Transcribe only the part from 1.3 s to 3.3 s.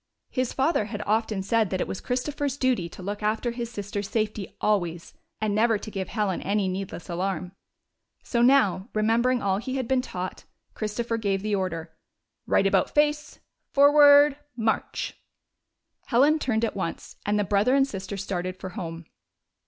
said that it was Christopher's duty to look